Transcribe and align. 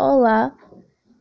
Olá, 0.00 0.56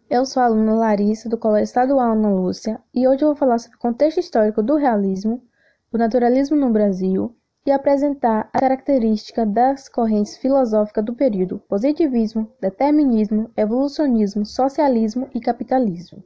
eu 0.07 0.23
sou 0.23 0.39
a 0.39 0.45
aluna 0.45 0.75
Larissa 0.75 1.27
do 1.27 1.35
Colégio 1.35 1.63
Estadual 1.63 2.11
Ana 2.11 2.29
Lúcia 2.29 2.79
e 2.93 3.07
hoje 3.07 3.23
eu 3.23 3.29
vou 3.29 3.35
falar 3.35 3.57
sobre 3.57 3.75
o 3.75 3.79
contexto 3.79 4.19
histórico 4.19 4.61
do 4.61 4.75
realismo, 4.75 5.43
do 5.91 5.97
naturalismo 5.97 6.55
no 6.55 6.69
Brasil 6.69 7.35
e 7.65 7.71
apresentar 7.71 8.47
a 8.53 8.59
característica 8.59 9.47
das 9.47 9.89
correntes 9.89 10.37
filosóficas 10.37 11.03
do 11.03 11.15
período 11.15 11.57
positivismo, 11.57 12.53
determinismo, 12.61 13.49
evolucionismo, 13.57 14.45
socialismo 14.45 15.27
e 15.33 15.41
capitalismo. 15.41 16.23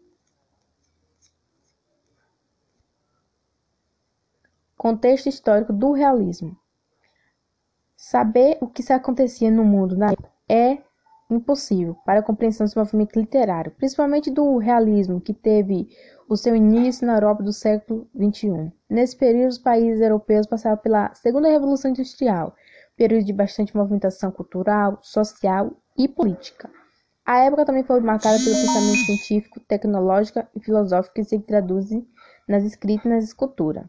Contexto 4.76 5.30
histórico 5.30 5.72
do 5.72 5.94
realismo. 5.94 6.58
Saber 7.96 8.58
o 8.60 8.68
que 8.68 8.84
se 8.84 8.92
acontecia 8.92 9.50
no 9.50 9.64
mundo 9.64 9.96
na 9.96 10.12
época 10.12 10.30
é 10.50 10.91
impossível 11.34 11.96
para 12.06 12.20
a 12.20 12.24
compreensão 12.24 12.66
desse 12.66 12.78
movimento 12.78 13.20
literário, 13.20 13.72
principalmente 13.72 14.30
do 14.30 14.58
realismo, 14.58 15.22
que 15.22 15.34
teve 15.34 15.88
o 16.28 16.38
seu 16.38 16.56
início 16.56 17.06
na 17.06 17.16
Europa 17.16 17.44
do 17.44 17.54
século 17.54 18.08
XXI. 18.16 18.72
Nesse 18.90 19.16
período, 19.16 19.50
os 19.50 19.58
países 19.58 20.02
europeus 20.02 20.46
passavam 20.46 20.78
pela 20.78 21.14
Segunda 21.14 21.50
Revolução 21.50 21.92
Industrial, 21.92 22.56
período 22.96 23.26
de 23.26 23.34
bastante 23.34 23.76
movimentação 23.76 24.32
cultural, 24.32 25.00
social 25.02 25.72
e 25.98 26.08
política. 26.08 26.70
A 27.26 27.40
época 27.40 27.66
também 27.66 27.84
foi 27.84 28.00
marcada 28.02 28.38
pelo 28.38 28.56
pensamento 28.56 29.06
científico, 29.06 29.60
tecnológico 29.62 30.44
e 30.56 30.60
filosófico 30.60 31.16
que 31.16 31.24
se 31.24 31.40
traduz 31.40 31.90
nas 32.48 32.64
escritas 32.64 33.06
e 33.06 33.10
nas 33.10 33.24
esculturas. 33.24 33.86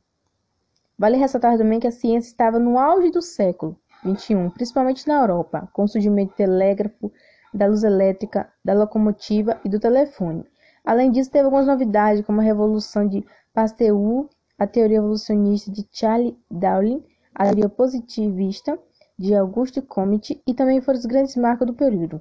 Vale 0.98 1.16
ressaltar 1.16 1.58
também 1.58 1.80
que 1.80 1.86
a 1.86 1.92
ciência 1.92 2.28
estava 2.28 2.58
no 2.58 2.78
auge 2.78 3.10
do 3.10 3.22
século 3.22 3.76
XXI, 4.04 4.50
principalmente 4.54 5.08
na 5.08 5.20
Europa, 5.20 5.68
com 5.72 5.84
o 5.84 5.88
surgimento 5.88 6.32
do 6.32 6.36
telégrafo, 6.36 7.12
da 7.52 7.66
luz 7.66 7.84
elétrica, 7.84 8.50
da 8.64 8.72
locomotiva 8.72 9.60
e 9.64 9.68
do 9.68 9.78
telefone. 9.78 10.44
Além 10.84 11.10
disso, 11.10 11.30
teve 11.30 11.44
algumas 11.44 11.66
novidades, 11.66 12.24
como 12.24 12.40
a 12.40 12.44
revolução 12.44 13.06
de 13.06 13.24
Pasteur, 13.52 14.28
a 14.58 14.66
teoria 14.66 14.98
evolucionista 14.98 15.70
de 15.70 15.86
Charles 15.92 16.34
Darwin, 16.50 17.04
a 17.34 17.44
teoria 17.44 17.68
positivista 17.68 18.78
de 19.18 19.34
Auguste 19.34 19.80
Comte 19.80 20.42
e 20.46 20.54
também 20.54 20.80
foram 20.80 20.98
os 20.98 21.06
grandes 21.06 21.36
marcos 21.36 21.66
do 21.66 21.74
período. 21.74 22.20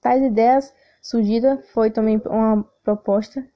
Tais 0.00 0.22
ideias 0.22 0.72
surgidas 1.00 1.66
foi 1.70 1.90
também 1.90 2.20
uma 2.26 2.64
proposta 2.82 3.46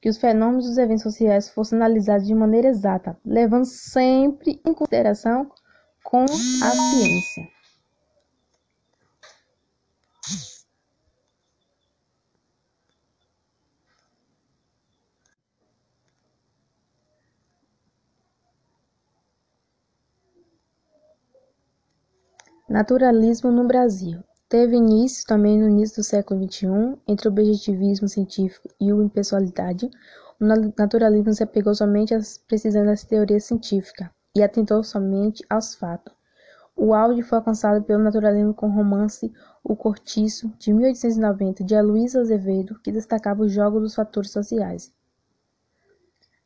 que 0.00 0.08
os 0.08 0.18
fenômenos 0.18 0.66
dos 0.66 0.78
eventos 0.78 1.02
sociais 1.02 1.48
fossem 1.50 1.76
analisados 1.76 2.26
de 2.26 2.34
maneira 2.34 2.68
exata, 2.68 3.18
levando 3.24 3.64
sempre 3.64 4.60
em 4.64 4.72
consideração 4.72 5.50
com 6.04 6.24
a 6.24 6.26
ciência. 6.26 7.57
Naturalismo 22.70 23.50
no 23.50 23.66
Brasil. 23.66 24.22
Teve 24.46 24.76
início 24.76 25.26
também 25.26 25.58
no 25.58 25.70
início 25.70 25.96
do 25.96 26.04
século 26.04 26.44
XXI, 26.44 26.98
entre 27.08 27.26
o 27.26 27.30
objetivismo 27.30 28.06
científico 28.06 28.68
e 28.78 28.92
o 28.92 29.02
impessoalidade. 29.02 29.90
O 30.38 30.44
naturalismo 30.76 31.32
se 31.32 31.42
apegou 31.42 31.74
somente 31.74 32.12
às 32.12 32.36
precisões 32.36 32.84
das 32.84 33.04
teorias 33.04 33.44
científicas 33.44 34.10
e 34.36 34.42
atentou 34.42 34.84
somente 34.84 35.42
aos 35.48 35.74
fatos. 35.74 36.12
O 36.76 36.92
auge 36.92 37.22
foi 37.22 37.38
alcançado 37.38 37.82
pelo 37.82 38.02
naturalismo 38.02 38.52
com 38.52 38.66
o 38.68 38.74
romance 38.74 39.32
O 39.64 39.74
Cortiço, 39.74 40.52
de 40.58 40.70
1890, 40.70 41.64
de 41.64 41.74
Aloysio 41.74 42.20
Azevedo, 42.20 42.78
que 42.80 42.92
destacava 42.92 43.44
o 43.44 43.48
jogo 43.48 43.80
dos 43.80 43.94
fatores 43.94 44.30
sociais. 44.30 44.92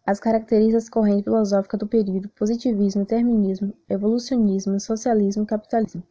As 0.07 0.21
características 0.21 0.89
correntes 0.89 1.25
filosóficas 1.25 1.81
do 1.81 1.87
período: 1.89 2.29
positivismo, 2.29 3.03
determinismo, 3.03 3.75
evolucionismo, 3.89 4.79
socialismo 4.79 5.43
e 5.43 5.47
capitalismo. 5.47 6.05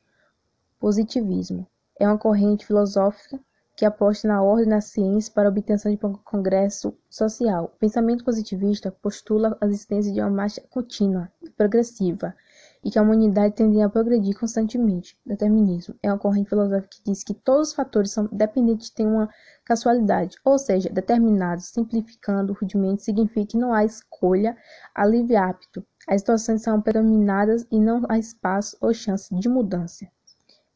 Positivismo 0.82 1.68
é 2.00 2.08
uma 2.08 2.18
corrente 2.18 2.66
filosófica 2.66 3.40
que 3.78 3.86
aposta 3.86 4.28
na 4.28 4.42
ordem 4.42 4.66
na 4.66 4.82
ciência 4.82 5.32
para 5.32 5.48
a 5.48 5.52
obtenção 5.52 5.92
de 5.92 5.98
progresso 5.98 6.98
social. 7.08 7.66
O 7.66 7.78
pensamento 7.78 8.26
positivista 8.26 8.92
postula 8.92 9.56
a 9.62 9.68
existência 9.68 10.12
de 10.12 10.20
uma 10.20 10.32
marcha 10.32 10.60
contínua, 10.72 11.32
progressiva, 11.56 12.36
e 12.84 12.90
que 12.90 12.98
a 12.98 13.04
humanidade 13.04 13.54
tende 13.54 13.80
a 13.80 13.88
progredir 13.88 14.36
constantemente. 14.40 15.16
Determinismo 15.24 15.94
é 16.02 16.12
uma 16.12 16.18
corrente 16.18 16.50
filosófica 16.50 16.90
que 16.90 17.12
diz 17.12 17.24
que 17.24 17.36
todos 17.36 17.68
os 17.70 17.76
fatores 17.76 18.10
são 18.10 18.28
dependentes 18.32 18.90
de 18.90 19.04
uma 19.04 19.30
casualidade, 19.64 20.36
ou 20.44 20.58
seja, 20.58 20.90
determinados, 20.90 21.66
simplificando 21.66 22.54
o 22.54 22.56
rudimento, 22.56 23.04
significa 23.04 23.46
que 23.46 23.58
não 23.58 23.72
há 23.72 23.86
escolha 23.86 24.58
a 24.96 25.06
livre 25.06 25.36
apto. 25.36 25.86
As 26.08 26.22
situações 26.22 26.64
são 26.64 26.82
predominadas 26.82 27.68
e 27.70 27.80
não 27.80 28.02
há 28.10 28.18
espaço 28.18 28.76
ou 28.82 28.92
chance 28.92 29.32
de 29.36 29.48
mudança. 29.48 30.08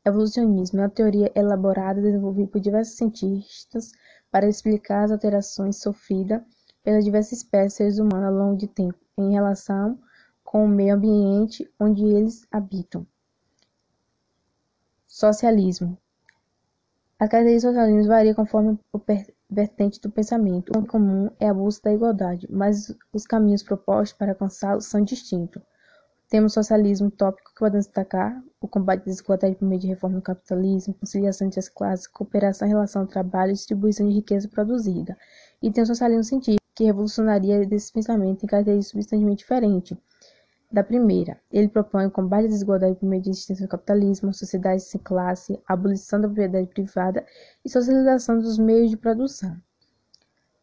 Evolucionismo 0.07 0.79
é 0.79 0.83
uma 0.83 0.89
teoria 0.89 1.31
elaborada 1.35 1.99
e 1.99 2.03
desenvolvida 2.03 2.47
por 2.51 2.61
diversos 2.61 2.95
cientistas 2.95 3.91
para 4.29 4.47
explicar 4.47 5.05
as 5.05 5.11
alterações 5.11 5.81
sofridas 5.81 6.43
pelas 6.83 7.03
diversas 7.03 7.39
espécies 7.39 7.71
de 7.71 7.77
seres 7.77 7.97
humanos 7.97 8.27
ao 8.27 8.33
longo 8.33 8.55
de 8.55 8.67
tempo 8.67 8.99
em 9.17 9.31
relação 9.31 9.99
com 10.43 10.63
o 10.63 10.67
meio 10.67 10.93
ambiente 10.93 11.67
onde 11.79 12.05
eles 12.05 12.45
habitam. 12.51 13.07
Socialismo. 15.07 15.97
A 17.17 17.27
característica 17.27 17.71
do 17.71 17.75
socialismo 17.75 18.07
varia 18.07 18.35
conforme 18.35 18.77
o 18.93 19.01
vertente 19.49 19.99
do 19.99 20.11
pensamento. 20.11 20.71
O 20.77 20.85
comum 20.85 21.31
é 21.39 21.49
a 21.49 21.53
busca 21.53 21.89
da 21.89 21.95
igualdade, 21.95 22.47
mas 22.51 22.95
os 23.11 23.25
caminhos 23.25 23.63
propostos 23.63 24.15
para 24.15 24.33
alcançá-lo 24.33 24.81
são 24.81 25.01
distintos. 25.01 25.63
Temos 26.35 26.51
socialismo 26.51 27.09
tópico 27.09 27.53
que 27.53 27.59
podemos 27.59 27.85
destacar 27.85 28.43
o 28.59 28.67
combate 28.67 29.03
à 29.03 29.05
desigualdade 29.05 29.55
por 29.55 29.65
meio 29.65 29.79
de 29.79 29.87
reforma 29.87 30.17
do 30.17 30.21
capitalismo, 30.21 30.93
conciliação 30.93 31.47
entre 31.47 31.61
as 31.61 31.69
classes, 31.69 32.07
cooperação 32.07 32.67
em 32.67 32.71
relação 32.71 33.03
ao 33.03 33.07
trabalho 33.07 33.51
e 33.51 33.53
distribuição 33.53 34.05
de 34.05 34.15
riqueza 34.15 34.49
produzida. 34.49 35.17
E 35.61 35.71
tem 35.71 35.81
o 35.81 35.87
socialismo 35.87 36.25
científico, 36.25 36.61
que 36.75 36.83
revolucionaria 36.83 37.65
desse 37.65 37.89
pensamento 37.93 38.43
em 38.43 38.47
características 38.47 38.91
substantivamente 38.91 39.43
diferentes 39.43 39.97
da 40.69 40.83
primeira. 40.83 41.39
Ele 41.49 41.69
propõe 41.69 42.07
o 42.07 42.11
combate 42.11 42.47
à 42.47 42.49
desigualdade 42.49 42.95
por 42.95 43.07
meio 43.07 43.21
de 43.21 43.29
existência 43.29 43.65
do 43.65 43.69
capitalismo, 43.69 44.33
sociedade 44.33 44.83
sem 44.83 44.99
classe, 44.99 45.57
abolição 45.65 46.19
da 46.19 46.27
propriedade 46.27 46.67
privada 46.67 47.25
e 47.63 47.69
socialização 47.69 48.39
dos 48.39 48.57
meios 48.57 48.91
de 48.91 48.97
produção. 48.97 49.55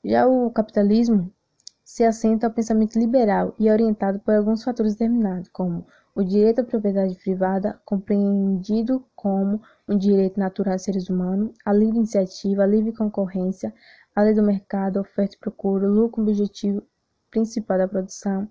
Já 0.04 0.26
o 0.26 0.50
capitalismo 0.50 1.32
se 1.92 2.04
assenta 2.04 2.46
ao 2.46 2.52
pensamento 2.54 2.98
liberal 2.98 3.54
e 3.58 3.68
é 3.68 3.72
orientado 3.72 4.18
por 4.18 4.32
alguns 4.32 4.64
fatores 4.64 4.94
determinados, 4.94 5.50
como 5.50 5.86
o 6.14 6.24
direito 6.24 6.62
à 6.62 6.64
propriedade 6.64 7.14
privada, 7.16 7.78
compreendido 7.84 9.04
como 9.14 9.60
um 9.86 9.98
direito 9.98 10.40
natural 10.40 10.76
dos 10.76 10.84
seres 10.84 11.10
humanos, 11.10 11.54
a 11.66 11.70
livre 11.70 11.98
iniciativa, 11.98 12.62
a 12.62 12.66
livre 12.66 12.94
concorrência, 12.94 13.74
a 14.16 14.22
lei 14.22 14.32
do 14.32 14.42
mercado, 14.42 15.00
oferta 15.00 15.34
e 15.34 15.38
procura, 15.38 15.86
o 15.86 15.92
lucro 15.92 16.22
objetivo 16.22 16.82
principal 17.30 17.76
da 17.76 17.86
produção, 17.86 18.48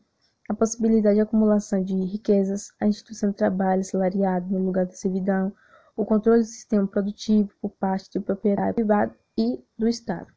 a 0.48 0.54
possibilidade 0.54 1.16
de 1.16 1.22
acumulação 1.22 1.84
de 1.84 1.96
riquezas, 1.96 2.72
a 2.80 2.86
instituição 2.86 3.32
do 3.32 3.36
trabalho 3.36 3.84
salariado 3.84 4.54
no 4.54 4.64
lugar 4.64 4.86
da 4.86 4.94
servidão, 4.94 5.52
o 5.98 6.06
controle 6.06 6.42
do 6.42 6.46
sistema 6.46 6.86
produtivo 6.86 7.50
por 7.60 7.72
parte 7.72 8.08
do 8.14 8.22
proprietário 8.22 8.76
privado 8.76 9.16
e 9.36 9.60
do 9.76 9.88
Estado. 9.88 10.28